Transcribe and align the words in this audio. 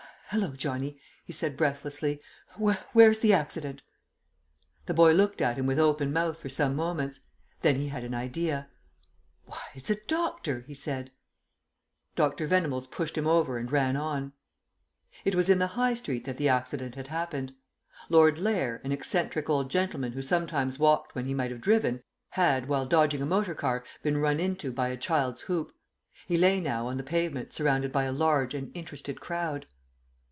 "Hallo, 0.33 0.51
Johnny," 0.55 0.97
he 1.25 1.33
said 1.33 1.57
breathlessly, 1.57 2.21
"where's 2.55 3.19
the 3.19 3.33
accident?" 3.33 3.81
The 4.85 4.93
boy 4.93 5.11
looked 5.11 5.41
at 5.41 5.57
him 5.57 5.65
with 5.65 5.77
open 5.77 6.13
mouth 6.13 6.37
for 6.39 6.47
some 6.47 6.73
moments. 6.73 7.19
Then 7.63 7.75
he 7.75 7.89
had 7.89 8.05
an 8.05 8.13
idea. 8.13 8.69
"Why, 9.43 9.59
it's 9.75 9.91
Doctor!" 10.07 10.61
he 10.61 10.73
said. 10.73 11.11
Dr. 12.15 12.47
Venables 12.47 12.87
pushed 12.87 13.17
him 13.17 13.27
over 13.27 13.57
and 13.57 13.69
ran 13.73 13.97
on.... 13.97 14.31
It 15.25 15.35
was 15.35 15.49
in 15.49 15.59
the 15.59 15.75
High 15.75 15.95
Street 15.95 16.23
that 16.23 16.37
the 16.37 16.47
accident 16.47 16.95
had 16.95 17.07
happened. 17.07 17.53
Lord 18.07 18.37
Lair, 18.39 18.79
an 18.85 18.93
eccentric 18.93 19.49
old 19.49 19.69
gentleman 19.69 20.13
who 20.13 20.21
sometimes 20.21 20.79
walked 20.79 21.13
when 21.13 21.25
he 21.25 21.33
might 21.33 21.51
have 21.51 21.59
driven, 21.59 22.03
had, 22.29 22.69
while 22.69 22.85
dodging 22.85 23.21
a 23.21 23.25
motor 23.25 23.53
car, 23.53 23.83
been 24.01 24.15
run 24.15 24.39
into 24.39 24.71
by 24.71 24.87
a 24.87 24.95
child's 24.95 25.41
hoop. 25.41 25.73
He 26.25 26.37
lay 26.37 26.61
now 26.61 26.87
on 26.87 26.95
the 26.95 27.03
pavement 27.03 27.51
surrounded 27.51 27.91
by 27.91 28.05
a 28.05 28.13
large 28.13 28.53
and 28.53 28.71
interested 28.73 29.19
crowd. 29.19 29.65